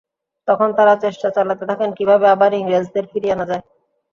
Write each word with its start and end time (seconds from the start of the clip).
তখন 0.47 0.69
তাঁরা 0.77 0.93
চেষ্টা 1.03 1.27
চালাতে 1.35 1.63
থাকেন 1.69 1.89
কীভাবে 1.97 2.25
আবার 2.29 2.51
ইংরেজদের 2.53 3.05
ফিরিয়ে 3.11 3.33
আনা 3.35 3.45
যায়। 3.51 3.63